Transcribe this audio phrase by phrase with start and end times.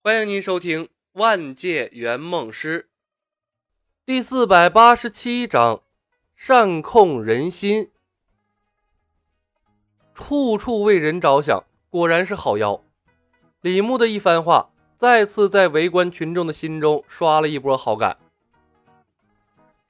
[0.00, 2.82] 欢迎您收听《万界圆梦师》
[4.06, 5.82] 第四百八十七章：
[6.36, 7.90] 善控人心。
[10.14, 12.80] 处处为人着想，果然是好妖。
[13.60, 18.16] 李牧的一番话，再次在围观群众的心中刷了一波好感。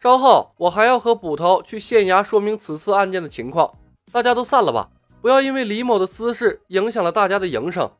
[0.00, 3.76] 稍后，我还要和捕头去县衙说明此次案件的情况，
[4.10, 4.88] 大家都散了吧，
[5.20, 7.92] 不要因为李某的私事影响了大家的营生。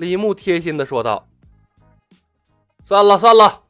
[0.00, 1.28] 李牧贴心的说道。
[2.86, 3.64] 散了，散了。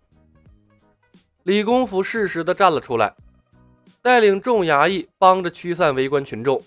[1.42, 3.16] 李公甫适时的站了出来，
[4.00, 6.62] 带领众衙役帮着驱散围观群众。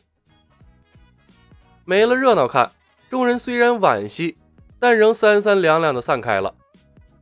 [1.86, 2.74] 没了热闹看，
[3.10, 4.38] 众人虽然惋惜，
[4.80, 6.54] 但仍三三两两的散开了。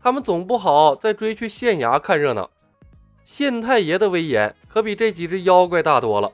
[0.02, 2.50] 他们总不好再追去县衙看热闹，
[3.24, 6.32] 县太爷的威严可比这几只妖怪大多了。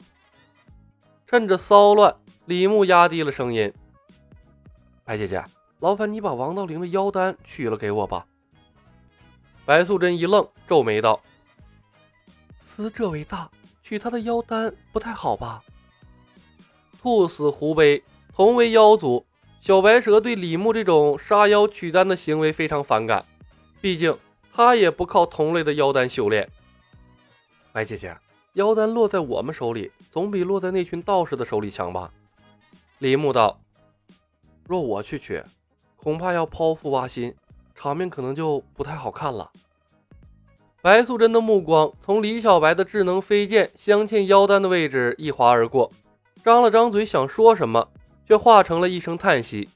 [1.26, 3.74] 趁着骚乱，李牧压低了声音
[5.04, 5.44] ：“白姐姐，
[5.80, 8.26] 劳烦你把王道陵的妖丹取了给我吧。”
[9.66, 11.22] 白素贞一愣，皱眉道
[12.64, 13.50] ：“死者为大，
[13.84, 15.64] 取他的妖丹不太好吧？”
[17.02, 18.04] 兔死狐悲，
[18.34, 19.26] 同为妖族，
[19.62, 23.26] 小白蛇对李牧这种杀妖取丹的行为非常反感。
[23.80, 24.18] 毕竟
[24.52, 26.50] 他也不靠同类的妖丹修炼。
[27.72, 28.18] 白姐姐，
[28.54, 32.12] 妖丹落在我们手里，总比落在那群道士的手里强吧？
[32.98, 33.60] 李牧道
[34.66, 35.44] ：“若我去取，
[36.08, 37.36] 恐怕要剖腹挖心。”
[37.76, 39.52] 场面可能就不太好看了。
[40.82, 45.92] 白素贞的目光从李小白的智能飞剑镶嵌腰丹的位置一划而过，
[46.46, 47.90] 张了张嘴想说什么，
[48.26, 49.68] 却化成了一声叹息。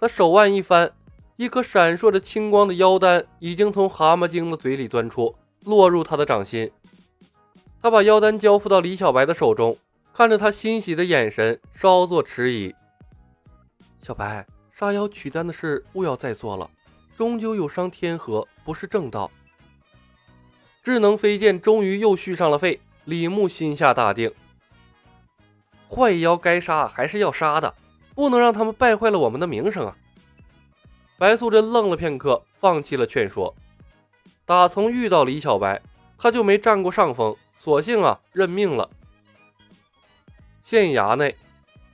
[0.00, 0.90] 他手腕一翻，
[1.36, 6.72] 一颗闪烁着青光的腰丹已经从蛤蟆精的嘴里钻出，落入他的掌心。
[7.80, 9.76] 他把腰丹交付到李小白的手中，
[10.12, 12.74] 看着他欣喜的眼神，稍作迟疑。
[14.02, 14.44] 小白，
[14.78, 16.70] 杀妖取丹的事勿要再做了。
[17.16, 19.28] 终究有伤天和，不是正道。
[20.84, 24.32] 智能飞剑终于又续上了费，李牧心下大定。
[25.90, 27.74] 坏妖该杀还是要杀的，
[28.14, 29.96] 不能让他们败坏了我们的名声啊！
[31.18, 33.52] 白素贞愣了片刻，放弃了劝说。
[34.44, 35.82] 打从遇到李小白，
[36.16, 38.88] 他就没占过上风，索性啊认命了。
[40.62, 41.34] 县衙内，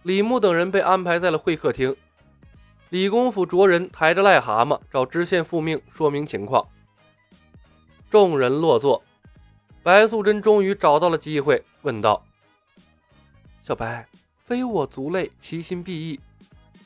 [0.02, 1.96] 李牧等人被安排在了会客厅。
[2.94, 6.64] 李公甫着人抬着癞蛤蟆找知县复命说明情况。
[8.08, 9.02] 众人落座，
[9.82, 12.24] 白素贞终于找到了机会，问道
[13.64, 14.06] ：“小白，
[14.44, 16.20] 非我族类，其心必异。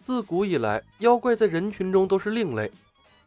[0.02, 2.72] 自古以来，妖怪在人群中都是另类。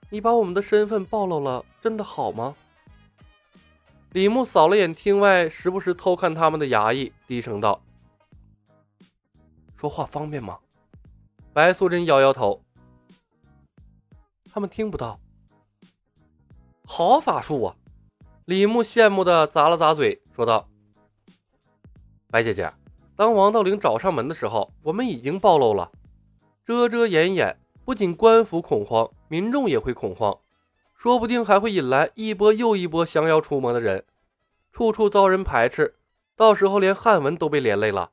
[0.10, 2.56] 你把我们的身份暴露了，真的好吗？”
[4.14, 7.80] 李牧扫了眼厅外时不时偷看他们的衙役，低声道
[9.78, 10.58] ：“说话方便吗？”
[11.54, 12.60] 白素贞摇摇头。
[14.54, 15.18] 他们听不到，
[16.86, 17.76] 好法术啊！
[18.44, 20.68] 李牧羡慕的咂了咂嘴，说道
[22.30, 22.70] ：“白姐姐，
[23.16, 25.90] 当王道陵找上门的时候，我们已经暴露了，
[26.66, 30.38] 遮遮掩掩，不仅官府恐慌，民众也会恐慌，
[30.96, 34.04] 说不定还会引来一波又一波降妖除魔的人，
[34.74, 35.96] 处处遭人排斥，
[36.36, 38.12] 到时候连汉文都被连累了。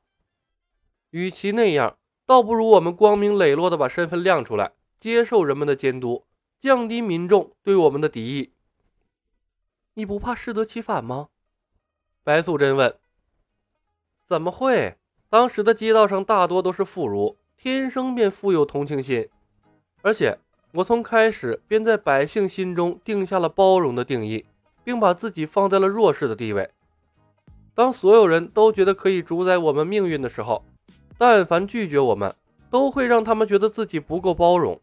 [1.09, 4.71] 与其那样，倒不如我们光明磊落的把身份亮出来，
[5.01, 6.23] 接受人们的监督。”
[6.59, 8.51] 降低民众对我们的敌意，
[9.93, 11.29] 你不怕适得其反吗？
[12.21, 12.93] 白素贞问。
[14.27, 14.97] 怎么会？
[15.29, 19.29] 当时的街道上大多都是妇孺，天生便富有同情心。
[20.01, 20.37] 而且
[20.73, 24.45] 我从开始便在百姓心中定下了包容的定义，
[24.83, 26.69] 并把自己放在了弱势的地位。
[27.73, 30.65] 当所有人都觉得可以主宰我们命运的时候，
[31.17, 32.35] 但凡拒绝我们，
[32.69, 34.81] 都会让他们觉得自己不够包容。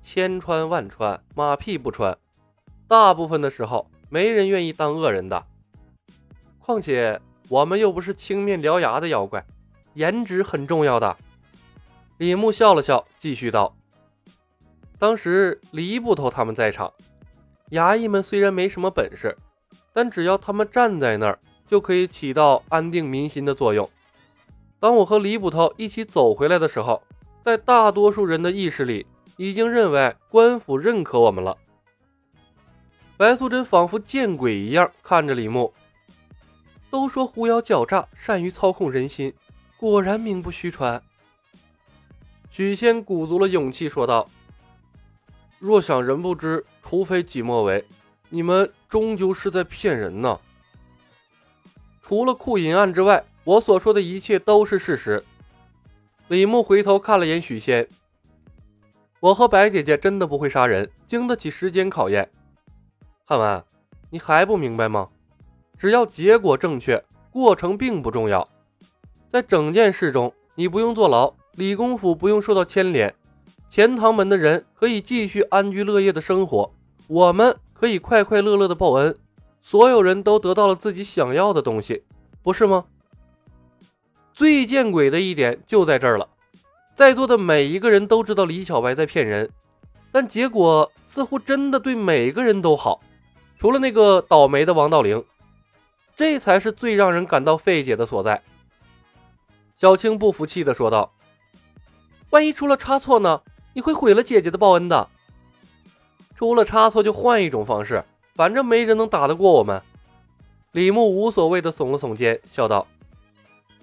[0.00, 2.16] 千穿万穿，马屁不穿。
[2.86, 5.44] 大部分的时候，没人愿意当恶人的。
[6.58, 9.44] 况且我们又不是青面獠牙的妖怪，
[9.94, 11.16] 颜值很重要的。
[12.16, 13.76] 李牧笑了笑，继续道
[14.98, 16.92] ：“当时李捕头他们在场，
[17.70, 19.36] 衙役们虽然没什么本事，
[19.92, 23.88] 但只要他们站在那儿，就可以起到安定民心的作用。
[24.80, 27.02] 当我和李捕头一起走回来的时候，
[27.44, 29.06] 在大多数人的意识里。”
[29.38, 31.56] 已经认为官府认可我们了。
[33.16, 35.72] 白素贞仿佛见鬼一样看着李牧。
[36.90, 39.32] 都说狐妖狡诈，善于操控人心，
[39.76, 41.00] 果然名不虚传。
[42.50, 44.28] 许仙鼓足了勇气说道
[45.60, 47.84] ：“若想人不知，除非己莫为。
[48.30, 50.40] 你们终究是在骗人呢。
[52.02, 55.22] 除了库银案之外，我所说的一切都是事实。”
[56.26, 57.86] 李牧回头看了眼许仙。
[59.20, 62.30] 我和白姐姐真的不会杀人，经得起时间考验。
[63.24, 63.64] 汉文，
[64.10, 65.08] 你还不明白吗？
[65.76, 68.48] 只要结果正确，过程并不重要。
[69.32, 73.14] 在整件事中，你不用坐牢，李公府不用受到牵连，
[73.68, 76.72] 钱塘门的人可以继续安居乐业的生活，
[77.08, 79.16] 我们可以快快乐乐的报恩，
[79.60, 82.04] 所有人都得到了自己想要的东西，
[82.42, 82.84] 不是吗？
[84.32, 86.28] 最见鬼的一点就在这儿了，
[86.98, 89.48] 在座的每一个人都知道李小白在骗人，
[90.10, 93.00] 但结果似乎真的对每个人都好，
[93.56, 95.24] 除了那个倒霉的王道陵，
[96.16, 98.42] 这才是最让人感到费解的所在。
[99.76, 101.12] 小青不服气的说道
[102.30, 103.42] ：“万一出了差错呢？
[103.74, 105.08] 你会毁了姐姐的报恩的。
[106.34, 108.04] 出了差错就换一种方式，
[108.34, 109.80] 反正没人能打得过我们。”
[110.72, 112.88] 李牧无所谓的耸了耸肩，笑道。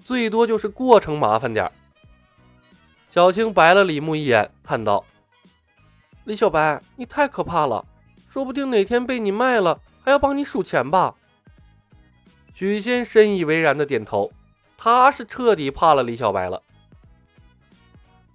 [0.04, 1.72] 最多就是过程麻烦点儿
[3.16, 5.02] 小青白了李牧一眼，叹道
[6.24, 7.82] ：“李小白，你太可怕了，
[8.28, 11.14] 说不定哪天被你卖了，还要帮你数钱吧？”
[12.52, 14.30] 许仙深以为然的点头，
[14.76, 16.62] 他是彻底怕了李小白了。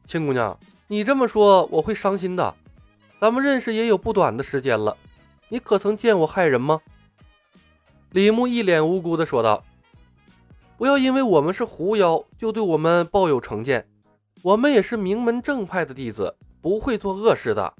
[0.08, 0.58] 青姑娘，
[0.88, 2.56] 你这么说我会伤心的。
[3.20, 4.98] 咱们认识也有不短的时间了，
[5.50, 6.82] 你可曾见我害人吗？
[8.10, 9.64] 李牧一脸无辜的说道。
[10.76, 13.86] 不要因为我们是狐妖，就对我们抱有成见。
[14.44, 17.74] 我们也是名门正派的弟子，不会做恶事的。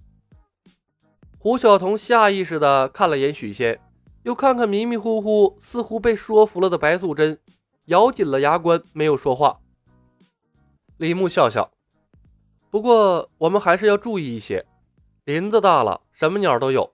[1.40, 3.80] 胡晓彤下意识地看了眼许仙，
[4.22, 7.40] 又看看迷迷糊糊、似乎被说服了的白素贞，
[7.86, 9.60] 咬紧了牙关，没有说话。
[10.98, 11.72] 李牧笑笑，
[12.70, 14.68] 不过我们还是要注意一些。
[15.26, 16.94] 林子大了，什么鸟都有。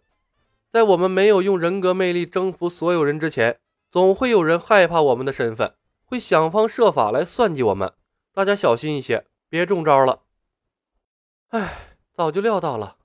[0.71, 3.59] 在我们没有用人格魅力征服所有人之前，
[3.91, 5.73] 总会有人害怕我们的身份。
[6.05, 7.91] 会想方设法来算计我们，
[8.33, 10.23] 大家小心一些，别中招了。
[11.49, 12.97] 哎，早就料到了。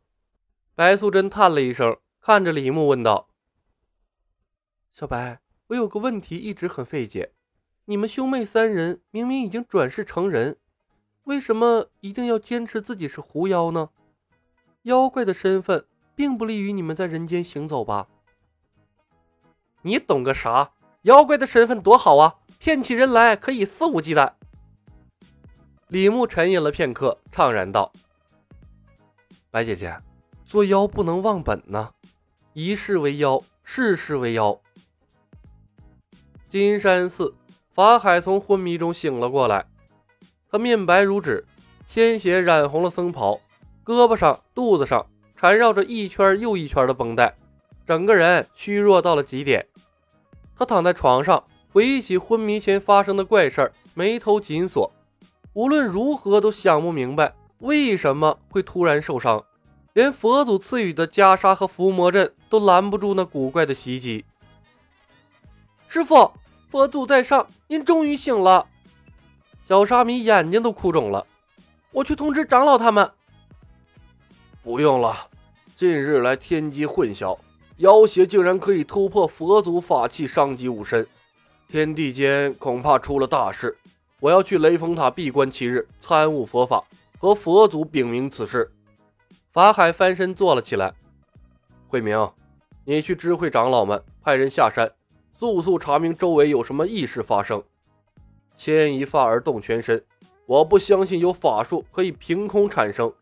[0.74, 3.28] 白素贞叹了一声，看着李牧问道
[4.90, 7.32] ：“小白，我有个问题一直很费解，
[7.84, 10.58] 你们兄妹三人明明已经转世成人，
[11.24, 13.90] 为什么一定要坚持自己是狐妖呢？
[14.82, 15.86] 妖怪的身份
[16.16, 18.08] 并不利于你们在人间行走吧？
[19.82, 20.72] 你懂个啥？
[21.02, 24.34] 妖怪的身份多好啊！”骗起人来可以肆无忌惮。
[25.92, 27.92] 李牧沉吟了片刻，怅然道
[29.52, 29.94] ：“白姐姐，
[30.46, 31.90] 做妖不能忘本呢。
[32.54, 34.58] 一世为妖，世世为妖。”
[36.48, 37.34] 金山寺，
[37.74, 39.66] 法海从昏迷中醒了过来，
[40.50, 41.44] 他面白如纸，
[41.86, 43.38] 鲜血染红了僧袍，
[43.84, 45.06] 胳膊上、肚子上
[45.36, 47.36] 缠绕着一圈又一圈的绷带，
[47.86, 49.68] 整个人虚弱到了极点。
[50.56, 51.44] 他躺在床上。
[51.70, 54.92] 回忆起昏迷前发生的怪事儿，眉头紧锁，
[55.54, 59.44] 无论如何都想不明白为什么会突然受伤，
[59.92, 64.24] 连佛祖赐予的袈裟和伏魔阵都拦不住那古怪的袭击。
[65.88, 66.32] 师傅，
[66.70, 68.66] 佛祖在上，您终于醒了。
[69.64, 71.26] 小沙弥眼睛都哭肿了，
[71.90, 73.10] 我去通知长老他们。
[74.62, 75.28] 不用了，
[75.76, 77.38] 近日来天机混淆，
[77.76, 81.06] 妖邪竟然可以突破佛祖法器，伤及武身。
[81.68, 83.76] 天地间恐怕出了大事，
[84.22, 86.84] 我要去雷峰塔闭关七日，参悟佛法，
[87.18, 88.70] 和佛祖禀明此事。
[89.50, 90.94] 法海翻身坐了起来。
[91.88, 92.30] 慧明，
[92.84, 94.92] 你去知会长老们，派人下山，
[95.32, 97.60] 速速查明周围有什么异事发生。
[98.56, 100.00] 牵一发而动全身，
[100.46, 103.12] 我不相信有法术可以凭空产生，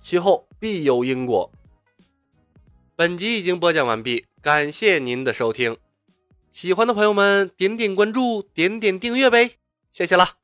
[0.00, 1.50] 其后必有因果。
[2.94, 5.76] 本集已经播讲完毕，感谢您的收听。
[6.52, 9.56] 喜欢的朋友们，点点关注，点点订阅呗，
[9.90, 10.43] 谢谢了。